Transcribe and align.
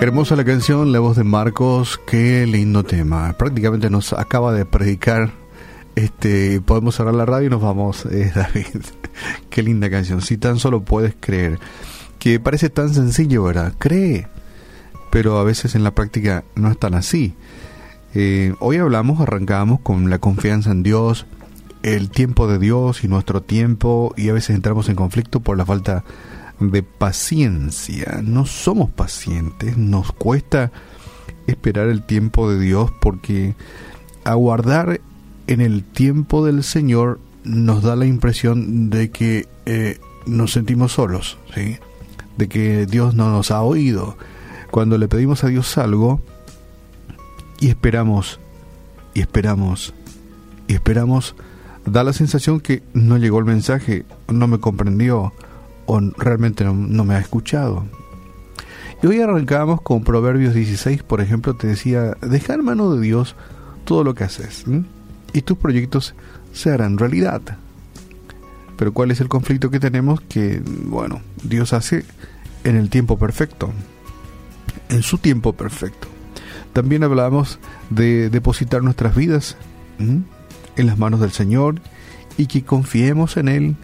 Hermosa 0.00 0.34
la 0.34 0.46
canción, 0.46 0.92
la 0.92 0.98
voz 0.98 1.18
de 1.18 1.24
Marcos, 1.24 2.00
qué 2.06 2.46
lindo 2.46 2.84
tema. 2.84 3.34
Prácticamente 3.34 3.90
nos 3.90 4.14
acaba 4.14 4.50
de 4.54 4.64
predicar. 4.64 5.30
Este, 5.94 6.62
podemos 6.62 6.94
cerrar 6.94 7.12
la 7.12 7.26
radio 7.26 7.48
y 7.48 7.50
nos 7.50 7.60
vamos, 7.60 8.06
eh, 8.10 8.32
David. 8.34 8.80
qué 9.50 9.62
linda 9.62 9.90
canción. 9.90 10.22
Si 10.22 10.38
tan 10.38 10.58
solo 10.58 10.80
puedes 10.84 11.14
creer, 11.20 11.58
que 12.18 12.40
parece 12.40 12.70
tan 12.70 12.94
sencillo, 12.94 13.42
¿verdad? 13.42 13.74
Cree, 13.76 14.26
pero 15.10 15.38
a 15.38 15.44
veces 15.44 15.74
en 15.74 15.84
la 15.84 15.90
práctica 15.90 16.44
no 16.54 16.70
es 16.70 16.78
tan 16.78 16.94
así. 16.94 17.34
Eh, 18.14 18.54
hoy 18.58 18.78
hablamos, 18.78 19.20
arrancamos 19.20 19.80
con 19.80 20.08
la 20.08 20.18
confianza 20.18 20.70
en 20.70 20.82
Dios, 20.82 21.26
el 21.82 22.08
tiempo 22.08 22.46
de 22.46 22.58
Dios 22.58 23.04
y 23.04 23.08
nuestro 23.08 23.42
tiempo, 23.42 24.14
y 24.16 24.30
a 24.30 24.32
veces 24.32 24.56
entramos 24.56 24.88
en 24.88 24.96
conflicto 24.96 25.40
por 25.40 25.58
la 25.58 25.66
falta 25.66 25.96
de 25.96 26.02
paciencia. 26.98 28.20
No 28.22 28.46
somos 28.46 28.90
pacientes, 28.90 29.76
nos 29.76 30.12
cuesta 30.12 30.70
esperar 31.46 31.88
el 31.88 32.02
tiempo 32.02 32.50
de 32.50 32.60
Dios 32.60 32.90
porque 33.00 33.54
aguardar 34.24 35.00
en 35.46 35.60
el 35.60 35.82
tiempo 35.82 36.44
del 36.44 36.62
Señor 36.62 37.20
nos 37.44 37.82
da 37.82 37.96
la 37.96 38.06
impresión 38.06 38.90
de 38.90 39.10
que 39.10 39.48
eh, 39.66 39.98
nos 40.26 40.52
sentimos 40.52 40.92
solos, 40.92 41.38
¿sí? 41.54 41.78
de 42.36 42.48
que 42.48 42.86
Dios 42.86 43.14
no 43.14 43.30
nos 43.30 43.50
ha 43.50 43.62
oído. 43.62 44.16
Cuando 44.70 44.98
le 44.98 45.08
pedimos 45.08 45.42
a 45.42 45.48
Dios 45.48 45.76
algo 45.78 46.20
y 47.58 47.68
esperamos, 47.68 48.38
y 49.14 49.20
esperamos, 49.20 49.94
y 50.68 50.74
esperamos, 50.74 51.34
da 51.84 52.04
la 52.04 52.12
sensación 52.12 52.60
que 52.60 52.82
no 52.92 53.16
llegó 53.16 53.38
el 53.38 53.44
mensaje, 53.44 54.04
no 54.28 54.46
me 54.46 54.60
comprendió, 54.60 55.32
realmente 56.16 56.64
no, 56.64 57.04
me 57.04 57.14
ha 57.14 57.18
escuchado. 57.18 57.84
Y 59.02 59.06
hoy 59.06 59.20
arrancamos 59.20 59.80
con 59.80 60.04
Proverbios 60.04 60.54
16, 60.54 61.02
por 61.02 61.20
ejemplo, 61.20 61.54
te 61.54 61.66
decía, 61.66 62.16
deja 62.20 62.54
en 62.54 62.64
mano 62.64 62.94
de 62.94 63.00
Dios 63.00 63.34
todo 63.84 64.04
lo 64.04 64.14
que 64.14 64.24
haces 64.24 64.64
y 65.32 65.42
tus 65.42 65.56
proyectos 65.56 66.14
se 66.52 66.70
harán 66.70 66.98
realidad. 66.98 67.40
Pero 68.76 68.92
¿cuál 68.92 69.10
es 69.10 69.20
el 69.20 69.28
conflicto 69.28 69.70
que 69.70 69.80
tenemos? 69.80 70.20
Que, 70.20 70.62
bueno, 70.84 71.20
Dios 71.42 71.72
hace 71.72 72.04
en 72.64 72.76
el 72.76 72.90
tiempo 72.90 73.18
perfecto, 73.18 73.70
en 74.88 75.02
su 75.02 75.18
tiempo 75.18 75.52
perfecto. 75.54 76.08
También 76.72 77.02
hablamos 77.04 77.58
de 77.90 78.30
depositar 78.30 78.82
nuestras 78.82 79.14
vidas 79.14 79.56
en 79.98 80.86
las 80.86 80.98
manos 80.98 81.20
del 81.20 81.32
Señor 81.32 81.80
y 82.36 82.46
que 82.46 82.62
confiemos 82.62 83.36
en 83.36 83.48
Él 83.48 83.76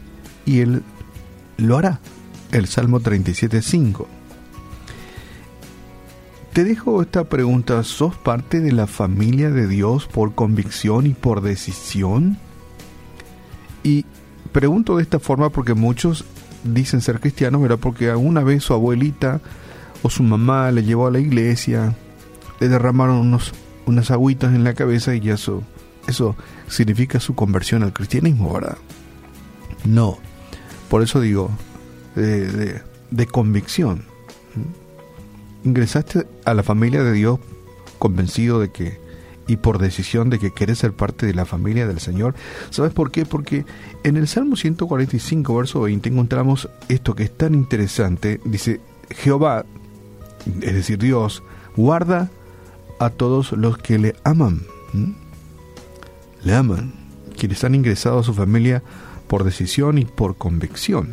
y 0.47 0.61
Él 0.61 0.83
lo 1.57 1.79
hará. 1.79 2.01
El 2.53 2.67
Salmo 2.67 3.01
37.5. 3.01 4.07
Te 6.53 6.65
dejo 6.65 7.03
esta 7.03 7.25
pregunta. 7.25 7.83
¿Sos 7.85 8.17
parte 8.17 8.61
de 8.61 8.73
la 8.73 8.87
familia 8.87 9.51
de 9.51 9.67
Dios 9.67 10.07
por 10.07 10.34
convicción 10.34 11.07
y 11.07 11.11
por 11.11 11.43
decisión? 11.43 12.39
Y 13.83 14.07
pregunto 14.53 14.97
de 14.97 15.03
esta 15.03 15.19
forma 15.19 15.51
porque 15.51 15.75
muchos 15.75 16.25
dicen 16.65 17.01
ser 17.01 17.21
cristianos, 17.21 17.61
¿verdad? 17.61 17.79
Porque 17.79 18.11
alguna 18.11 18.43
vez 18.43 18.65
su 18.65 18.73
abuelita 18.73 19.41
o 20.03 20.11
su 20.11 20.23
mamá 20.23 20.71
le 20.71 20.83
llevó 20.83 21.07
a 21.07 21.11
la 21.11 21.19
iglesia, 21.19 21.95
le 22.61 22.69
derramaron 22.69 23.17
unos, 23.17 23.53
unas 23.84 24.11
agüitas 24.11 24.55
en 24.55 24.65
la 24.65 24.75
cabeza 24.75 25.15
y 25.15 25.29
eso, 25.29 25.62
eso 26.07 26.37
significa 26.69 27.21
su 27.21 27.34
conversión 27.34 27.83
al 27.83 27.93
cristianismo, 27.93 28.55
¿verdad? 28.55 28.79
No, 29.84 30.19
por 30.89 31.03
eso 31.03 31.20
digo, 31.20 31.51
de, 32.15 33.27
convicción. 33.27 34.05
Ingresaste 35.65 36.27
a 36.45 36.55
la 36.55 36.62
familia 36.62 37.03
de 37.03 37.12
Dios 37.12 37.39
convencido 37.98 38.61
de 38.61 38.70
que 38.70 39.05
y 39.48 39.59
por 39.59 39.78
decisión 39.78 40.28
de 40.28 40.41
que 40.41 40.50
quieres 40.50 40.78
ser 40.78 40.93
parte 40.93 41.25
de 41.25 41.34
la 41.34 41.44
familia 41.44 41.87
del 41.87 42.00
Señor. 42.00 42.34
¿Sabes 42.71 42.93
por 42.93 43.12
qué? 43.12 43.25
Porque 43.25 43.65
en 44.03 44.16
el 44.16 44.27
Salmo 44.27 44.56
145, 44.56 45.55
verso 45.55 45.81
20, 45.83 46.09
encontramos 46.09 46.69
esto 46.88 47.15
que 47.15 47.25
es 47.25 47.37
tan 47.37 47.55
interesante. 47.55 48.41
Dice, 48.44 48.81
Jehová, 49.11 49.65
es 50.62 50.75
decir, 50.75 50.99
Dios, 50.99 51.44
guarda 51.77 52.28
a 52.99 53.11
todos 53.11 53.53
los 53.53 53.78
que 53.78 53.99
le 53.99 54.16
aman. 54.25 54.62
Le 56.43 56.55
aman. 56.55 56.93
Quienes 57.38 57.62
han 57.62 57.75
ingresado 57.75 58.19
a 58.19 58.25
su 58.25 58.34
familia 58.34 58.82
por 59.28 59.44
decisión 59.44 59.98
y 59.98 60.04
por 60.04 60.37
convicción. 60.37 61.12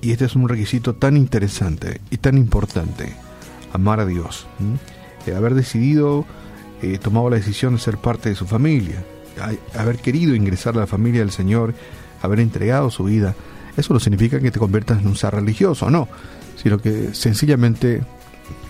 Y 0.00 0.12
este 0.12 0.26
es 0.26 0.36
un 0.36 0.48
requisito 0.48 0.94
tan 0.94 1.16
interesante 1.16 2.00
y 2.10 2.18
tan 2.18 2.36
importante, 2.36 3.12
amar 3.72 4.00
a 4.00 4.06
Dios, 4.06 4.46
eh, 5.26 5.34
haber 5.34 5.54
decidido, 5.54 6.24
eh, 6.82 6.98
tomado 6.98 7.30
la 7.30 7.36
decisión 7.36 7.74
de 7.74 7.80
ser 7.80 7.98
parte 7.98 8.28
de 8.28 8.34
su 8.34 8.46
familia, 8.46 9.04
haber 9.74 9.98
querido 9.98 10.34
ingresar 10.34 10.76
a 10.76 10.80
la 10.80 10.86
familia 10.86 11.20
del 11.20 11.30
Señor, 11.30 11.74
haber 12.22 12.40
entregado 12.40 12.90
su 12.90 13.04
vida. 13.04 13.34
Eso 13.76 13.92
no 13.92 14.00
significa 14.00 14.40
que 14.40 14.50
te 14.50 14.58
conviertas 14.58 15.00
en 15.00 15.08
un 15.08 15.16
ser 15.16 15.34
religioso, 15.34 15.90
no, 15.90 16.08
sino 16.56 16.78
que 16.78 17.14
sencillamente, 17.14 18.02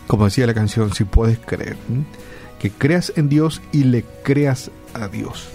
como 0.06 0.24
decía 0.24 0.46
la 0.46 0.54
canción, 0.54 0.92
si 0.92 1.04
puedes 1.04 1.38
creer, 1.38 1.76
que 2.58 2.70
creas 2.70 3.12
en 3.16 3.28
Dios 3.28 3.60
y 3.72 3.84
le 3.84 4.04
creas 4.24 4.70
a 4.94 5.08
Dios. 5.08 5.48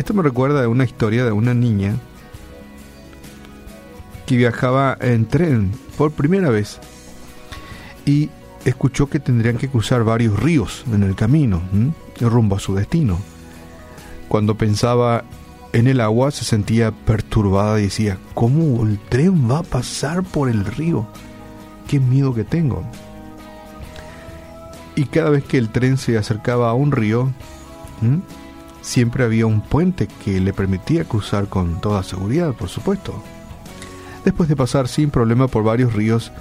Esto 0.00 0.14
me 0.14 0.22
recuerda 0.22 0.62
de 0.62 0.66
una 0.66 0.84
historia 0.84 1.26
de 1.26 1.32
una 1.32 1.52
niña 1.52 1.94
que 4.24 4.34
viajaba 4.34 4.96
en 4.98 5.26
tren 5.26 5.72
por 5.98 6.12
primera 6.12 6.48
vez 6.48 6.80
y 8.06 8.30
escuchó 8.64 9.10
que 9.10 9.20
tendrían 9.20 9.58
que 9.58 9.68
cruzar 9.68 10.02
varios 10.02 10.42
ríos 10.42 10.86
en 10.90 11.02
el 11.02 11.16
camino, 11.16 11.60
rumbo 12.18 12.56
a 12.56 12.60
su 12.60 12.74
destino. 12.74 13.18
Cuando 14.28 14.56
pensaba 14.56 15.22
en 15.74 15.86
el 15.86 16.00
agua 16.00 16.30
se 16.30 16.46
sentía 16.46 16.92
perturbada 16.92 17.78
y 17.78 17.82
decía, 17.82 18.16
¿cómo 18.32 18.82
el 18.86 18.98
tren 18.98 19.50
va 19.50 19.58
a 19.58 19.64
pasar 19.64 20.22
por 20.22 20.48
el 20.48 20.64
río? 20.64 21.06
Qué 21.88 22.00
miedo 22.00 22.32
que 22.32 22.44
tengo. 22.44 22.84
Y 24.96 25.04
cada 25.04 25.28
vez 25.28 25.44
que 25.44 25.58
el 25.58 25.68
tren 25.68 25.98
se 25.98 26.16
acercaba 26.16 26.70
a 26.70 26.72
un 26.72 26.90
río, 26.90 27.30
siempre 28.82 29.24
había 29.24 29.46
un 29.46 29.60
puente 29.60 30.08
que 30.24 30.40
le 30.40 30.52
permitía 30.52 31.04
cruzar 31.04 31.48
con 31.48 31.80
toda 31.80 32.02
seguridad, 32.02 32.54
por 32.54 32.68
supuesto. 32.68 33.22
Después 34.24 34.48
de 34.48 34.56
pasar 34.56 34.88
sin 34.88 35.10
problema 35.10 35.48
por 35.48 35.64
varios 35.64 35.92
ríos, 35.92 36.32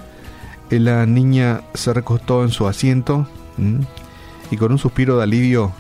eh, 0.70 0.80
la 0.80 1.06
niña 1.06 1.62
se 1.74 1.94
recostó 1.94 2.44
en 2.44 2.50
su 2.50 2.68
asiento 2.68 3.28
y 4.52 4.58
con 4.58 4.72
un 4.72 4.78
suspiro 4.78 5.18
de 5.18 5.24
alivio 5.24 5.72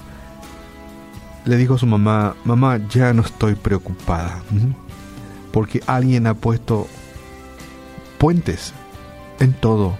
le 1.45 1.57
dijo 1.57 1.75
a 1.75 1.77
su 1.77 1.87
mamá, 1.87 2.35
mamá, 2.43 2.77
ya 2.89 3.13
no 3.13 3.21
estoy 3.21 3.55
preocupada, 3.55 4.41
porque 5.51 5.81
alguien 5.87 6.27
ha 6.27 6.33
puesto 6.33 6.87
puentes 8.17 8.73
en 9.39 9.53
todo 9.53 9.97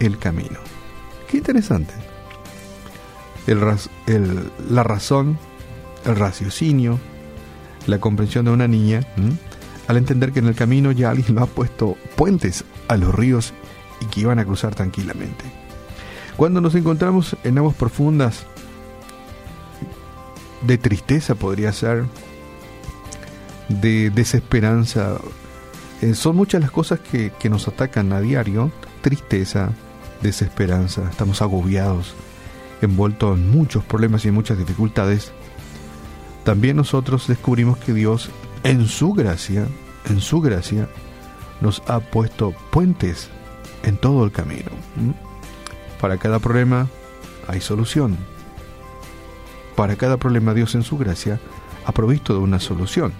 el 0.00 0.18
camino. 0.18 0.58
Qué 1.30 1.36
interesante. 1.38 1.94
la 3.46 4.82
razón 4.82 5.38
el 6.10 6.16
raciocinio, 6.16 6.98
la 7.86 7.98
comprensión 7.98 8.44
de 8.44 8.50
una 8.50 8.68
niña, 8.68 9.00
al 9.86 9.96
entender 9.96 10.32
que 10.32 10.40
en 10.40 10.46
el 10.46 10.54
camino 10.54 10.92
ya 10.92 11.10
alguien 11.10 11.34
lo 11.34 11.42
ha 11.42 11.46
puesto 11.46 11.96
puentes 12.16 12.64
a 12.88 12.96
los 12.96 13.14
ríos 13.14 13.52
y 14.00 14.06
que 14.06 14.20
iban 14.20 14.38
a 14.38 14.44
cruzar 14.44 14.74
tranquilamente. 14.74 15.44
Cuando 16.36 16.60
nos 16.60 16.74
encontramos 16.74 17.36
en 17.44 17.58
aguas 17.58 17.74
profundas, 17.74 18.46
de 20.62 20.78
tristeza 20.78 21.34
podría 21.34 21.72
ser, 21.72 22.04
de 23.68 24.10
desesperanza, 24.10 25.18
eh, 26.00 26.14
son 26.14 26.36
muchas 26.36 26.60
las 26.60 26.70
cosas 26.70 27.00
que, 27.00 27.32
que 27.38 27.50
nos 27.50 27.68
atacan 27.68 28.12
a 28.12 28.20
diario, 28.20 28.70
tristeza, 29.00 29.70
desesperanza, 30.22 31.08
estamos 31.10 31.42
agobiados, 31.42 32.14
envueltos 32.82 33.38
en 33.38 33.50
muchos 33.50 33.84
problemas 33.84 34.24
y 34.24 34.28
en 34.28 34.34
muchas 34.34 34.58
dificultades, 34.58 35.32
también 36.48 36.78
nosotros 36.78 37.28
descubrimos 37.28 37.76
que 37.76 37.92
Dios 37.92 38.30
en 38.62 38.86
su 38.88 39.12
gracia, 39.12 39.66
en 40.08 40.22
su 40.22 40.40
gracia, 40.40 40.88
nos 41.60 41.82
ha 41.86 42.00
puesto 42.00 42.54
puentes 42.70 43.28
en 43.82 43.98
todo 43.98 44.24
el 44.24 44.32
camino. 44.32 44.70
Para 46.00 46.16
cada 46.16 46.38
problema 46.38 46.88
hay 47.48 47.60
solución. 47.60 48.16
Para 49.76 49.96
cada 49.96 50.16
problema 50.16 50.54
Dios 50.54 50.74
en 50.74 50.84
su 50.84 50.96
gracia 50.96 51.38
ha 51.84 51.92
provisto 51.92 52.32
de 52.32 52.40
una 52.40 52.60
solución. 52.60 53.12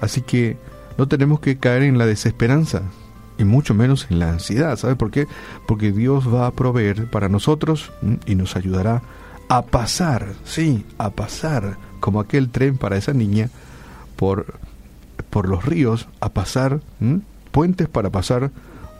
Así 0.00 0.20
que 0.20 0.56
no 0.98 1.06
tenemos 1.06 1.38
que 1.38 1.58
caer 1.58 1.84
en 1.84 1.96
la 1.96 2.06
desesperanza 2.06 2.82
y 3.38 3.44
mucho 3.44 3.72
menos 3.72 4.08
en 4.10 4.18
la 4.18 4.30
ansiedad. 4.30 4.76
¿Sabe 4.76 4.96
por 4.96 5.12
qué? 5.12 5.28
Porque 5.64 5.92
Dios 5.92 6.26
va 6.26 6.48
a 6.48 6.50
proveer 6.50 7.08
para 7.08 7.28
nosotros 7.28 7.92
y 8.26 8.34
nos 8.34 8.56
ayudará 8.56 9.00
a 9.48 9.62
pasar, 9.62 10.34
sí, 10.42 10.84
a 10.98 11.10
pasar 11.10 11.78
como 12.00 12.20
aquel 12.20 12.48
tren 12.50 12.76
para 12.76 12.96
esa 12.96 13.12
niña 13.12 13.50
por, 14.16 14.58
por 15.30 15.48
los 15.48 15.64
ríos, 15.64 16.08
a 16.20 16.30
pasar, 16.30 16.80
puentes 17.50 17.88
para 17.88 18.10
pasar 18.10 18.50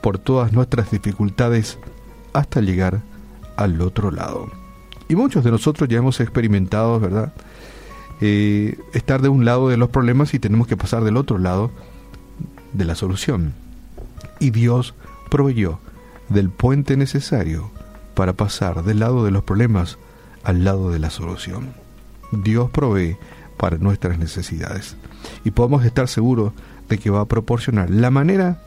por 0.01 0.17
todas 0.17 0.53
nuestras 0.53 0.91
dificultades 0.91 1.77
hasta 2.33 2.61
llegar 2.61 3.01
al 3.57 3.81
otro 3.81 4.11
lado. 4.11 4.49
Y 5.09 5.15
muchos 5.15 5.43
de 5.43 5.51
nosotros 5.51 5.89
ya 5.89 5.97
hemos 5.97 6.19
experimentado, 6.19 6.99
¿verdad? 6.99 7.33
Eh, 8.21 8.79
estar 8.93 9.21
de 9.21 9.29
un 9.29 9.45
lado 9.45 9.67
de 9.69 9.77
los 9.77 9.89
problemas 9.89 10.33
y 10.33 10.39
tenemos 10.39 10.67
que 10.67 10.77
pasar 10.77 11.03
del 11.03 11.17
otro 11.17 11.37
lado 11.37 11.71
de 12.73 12.85
la 12.85 12.95
solución. 12.95 13.53
Y 14.39 14.51
Dios 14.51 14.93
proveyó 15.29 15.79
del 16.29 16.49
puente 16.49 16.95
necesario 16.97 17.71
para 18.15 18.33
pasar 18.33 18.83
del 18.83 18.99
lado 18.99 19.25
de 19.25 19.31
los 19.31 19.43
problemas 19.43 19.97
al 20.43 20.63
lado 20.63 20.91
de 20.91 20.99
la 20.99 21.09
solución. 21.09 21.80
Dios 22.31 22.69
provee 22.71 23.17
para 23.57 23.77
nuestras 23.77 24.17
necesidades 24.17 24.95
y 25.43 25.51
podemos 25.51 25.85
estar 25.85 26.07
seguros 26.07 26.53
de 26.89 26.97
que 26.97 27.09
va 27.09 27.21
a 27.21 27.27
proporcionar 27.27 27.89
la 27.89 28.09
manera 28.09 28.61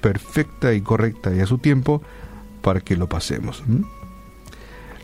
perfecta 0.00 0.72
y 0.72 0.80
correcta 0.80 1.34
y 1.34 1.40
a 1.40 1.46
su 1.46 1.58
tiempo 1.58 2.02
para 2.62 2.80
que 2.80 2.96
lo 2.96 3.08
pasemos. 3.08 3.62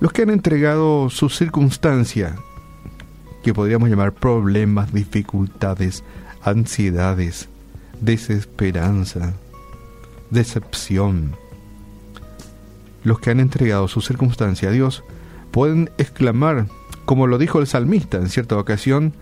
Los 0.01 0.13
que 0.13 0.23
han 0.23 0.31
entregado 0.31 1.11
su 1.11 1.29
circunstancia, 1.29 2.37
que 3.43 3.55
podríamos 3.55 3.89
llamar 3.89 4.13
problemas, 4.13 4.93
dificultades, 4.93 6.05
ansiedades, 6.43 7.49
desesperanza, 8.01 9.35
decepción, 10.31 11.37
los 13.05 13.19
que 13.19 13.31
han 13.31 13.41
entregado 13.41 13.89
su 13.89 14.01
circunstancia 14.01 14.69
a 14.69 14.73
Dios 14.73 15.03
pueden 15.51 15.91
exclamar, 15.99 16.67
como 17.05 17.27
lo 17.27 17.39
dijo 17.39 17.61
el 17.61 17.67
salmista 17.67 18.19
en 18.19 18.29
cierta 18.29 18.57
ocasión, 18.57 19.15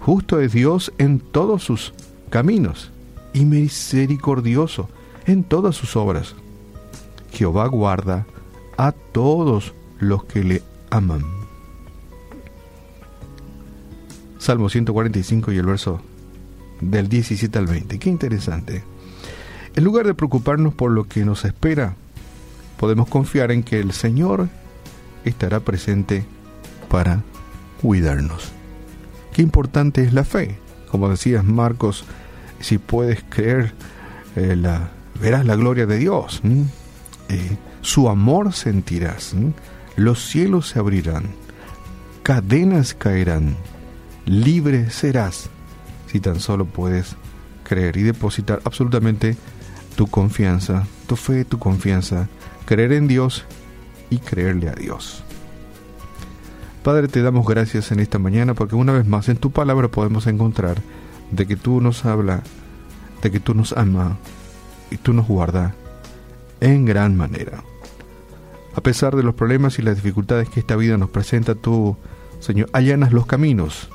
justo 0.00 0.40
es 0.40 0.52
Dios 0.52 0.92
en 0.98 1.20
todos 1.20 1.62
sus 1.62 1.94
caminos 2.30 2.90
y 3.32 3.44
misericordioso 3.44 4.88
en 5.26 5.44
todas 5.44 5.76
sus 5.76 5.96
obras. 5.96 6.34
Jehová 7.32 7.66
guarda 7.68 8.26
a 8.76 8.92
todos 8.92 9.74
los 9.98 10.24
que 10.24 10.44
le 10.44 10.62
aman. 10.90 11.24
Salmo 14.38 14.68
145 14.68 15.52
y 15.52 15.58
el 15.58 15.66
verso 15.66 16.00
del 16.80 17.08
17 17.08 17.58
al 17.58 17.66
20. 17.66 17.98
Qué 17.98 18.10
interesante. 18.10 18.82
En 19.74 19.84
lugar 19.84 20.06
de 20.06 20.14
preocuparnos 20.14 20.74
por 20.74 20.90
lo 20.90 21.04
que 21.04 21.24
nos 21.24 21.44
espera, 21.44 21.94
podemos 22.76 23.08
confiar 23.08 23.52
en 23.52 23.62
que 23.62 23.78
el 23.78 23.92
Señor 23.92 24.48
estará 25.24 25.60
presente 25.60 26.24
para 26.92 27.22
cuidarnos. 27.80 28.52
Qué 29.32 29.40
importante 29.40 30.02
es 30.02 30.12
la 30.12 30.24
fe. 30.24 30.58
Como 30.90 31.08
decías 31.08 31.42
Marcos, 31.42 32.04
si 32.60 32.76
puedes 32.76 33.24
creer, 33.30 33.72
eh, 34.36 34.62
verás 35.18 35.46
la 35.46 35.56
gloria 35.56 35.86
de 35.86 35.96
Dios. 35.96 36.42
Eh, 37.30 37.56
su 37.80 38.10
amor 38.10 38.52
sentirás. 38.52 39.34
Los 39.96 40.22
cielos 40.26 40.68
se 40.68 40.80
abrirán. 40.80 41.24
Cadenas 42.22 42.92
caerán. 42.92 43.56
Libre 44.26 44.90
serás. 44.90 45.48
Si 46.08 46.20
tan 46.20 46.40
solo 46.40 46.66
puedes 46.66 47.16
creer 47.64 47.96
y 47.96 48.02
depositar 48.02 48.60
absolutamente 48.64 49.38
tu 49.96 50.08
confianza, 50.08 50.86
tu 51.06 51.16
fe, 51.16 51.46
tu 51.46 51.58
confianza, 51.58 52.28
creer 52.66 52.92
en 52.92 53.08
Dios 53.08 53.46
y 54.10 54.18
creerle 54.18 54.68
a 54.68 54.74
Dios. 54.74 55.24
Padre, 56.82 57.06
te 57.06 57.22
damos 57.22 57.46
gracias 57.46 57.92
en 57.92 58.00
esta 58.00 58.18
mañana 58.18 58.54
porque 58.54 58.74
una 58.74 58.92
vez 58.92 59.06
más 59.06 59.28
en 59.28 59.36
tu 59.36 59.52
palabra 59.52 59.86
podemos 59.86 60.26
encontrar 60.26 60.82
de 61.30 61.46
que 61.46 61.54
tú 61.54 61.80
nos 61.80 62.04
habla, 62.04 62.42
de 63.22 63.30
que 63.30 63.38
tú 63.38 63.54
nos 63.54 63.72
ama 63.72 64.18
y 64.90 64.96
tú 64.96 65.12
nos 65.12 65.28
guarda 65.28 65.76
en 66.60 66.84
gran 66.84 67.16
manera. 67.16 67.62
A 68.74 68.80
pesar 68.80 69.14
de 69.14 69.22
los 69.22 69.36
problemas 69.36 69.78
y 69.78 69.82
las 69.82 69.94
dificultades 69.94 70.48
que 70.48 70.58
esta 70.58 70.74
vida 70.74 70.96
nos 70.96 71.10
presenta, 71.10 71.54
tú, 71.54 71.96
Señor, 72.40 72.68
allanas 72.72 73.12
los 73.12 73.26
caminos, 73.26 73.88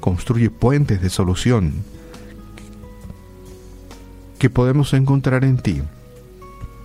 construye 0.00 0.48
puentes 0.48 1.02
de 1.02 1.10
solución 1.10 1.84
que 4.38 4.48
podemos 4.48 4.94
encontrar 4.94 5.44
en 5.44 5.58
ti. 5.58 5.82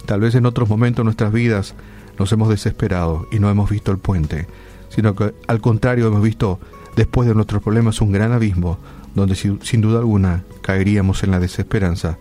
Tal 0.05 0.19
vez 0.19 0.35
en 0.35 0.45
otros 0.45 0.67
momentos 0.67 1.03
de 1.03 1.05
nuestras 1.05 1.31
vidas 1.31 1.73
nos 2.19 2.31
hemos 2.33 2.49
desesperado 2.49 3.27
y 3.31 3.39
no 3.39 3.49
hemos 3.49 3.69
visto 3.69 3.91
el 3.91 3.97
puente, 3.97 4.47
sino 4.93 5.15
que 5.15 5.33
al 5.47 5.61
contrario 5.61 6.07
hemos 6.07 6.21
visto 6.21 6.59
después 6.95 7.27
de 7.27 7.33
nuestros 7.33 7.63
problemas 7.63 8.01
un 8.01 8.11
gran 8.11 8.31
abismo 8.31 8.77
donde 9.15 9.35
sin 9.35 9.81
duda 9.81 9.99
alguna 9.99 10.43
caeríamos 10.61 11.23
en 11.23 11.31
la 11.31 11.39
desesperanza 11.39 12.17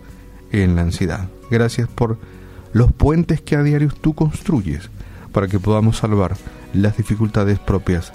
en 0.53 0.77
la 0.77 0.83
ansiedad. 0.83 1.29
Gracias 1.51 1.89
por 1.89 2.19
los 2.73 2.93
puentes 2.93 3.41
que 3.41 3.57
a 3.57 3.63
diario 3.63 3.91
tú 4.01 4.15
construyes 4.15 4.91
para 5.33 5.49
que 5.49 5.61
podamos 5.61 5.99
salvar 5.99 6.37
las 6.73 6.97
dificultades 6.97 7.59
propias 7.59 8.13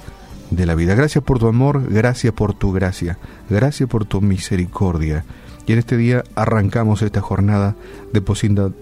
de 0.52 0.66
la 0.66 0.75
vida. 0.75 0.96
Gracias 0.96 1.24
por 1.24 1.40
tu 1.40 1.48
amor, 1.48 1.88
gracias 1.90 2.34
por 2.34 2.54
tu 2.54 2.72
gracia, 2.72 3.18
gracias 3.50 3.90
por 3.90 4.06
tu 4.06 4.22
misericordia. 4.22 5.25
Y 5.66 5.74
en 5.74 5.80
este 5.80 5.98
día 5.98 6.24
arrancamos 6.36 7.01
esta 7.01 7.22
jornada 7.22 7.75
depositando 8.13 8.74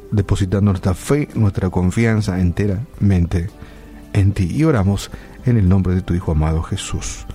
nuestra 0.62 0.94
fe, 0.94 1.30
nuestra 1.34 1.69
confianza 1.69 2.40
enteramente 2.40 3.50
en 4.13 4.31
ti. 4.33 4.48
Y 4.51 4.63
oramos 4.63 5.12
en 5.45 5.57
el 5.57 5.68
nombre 5.68 5.95
de 5.95 6.01
tu 6.01 6.13
Hijo 6.13 6.31
amado 6.31 6.63
Jesús. 6.63 7.25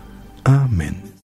Amén. 0.44 1.07